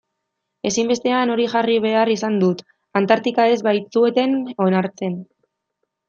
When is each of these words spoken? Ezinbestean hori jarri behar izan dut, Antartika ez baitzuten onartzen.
Ezinbestean 0.67 1.33
hori 1.33 1.43
jarri 1.51 1.75
behar 1.83 2.11
izan 2.15 2.39
dut, 2.43 2.63
Antartika 3.01 3.45
ez 3.57 3.63
baitzuten 3.67 4.33
onartzen. 4.69 5.19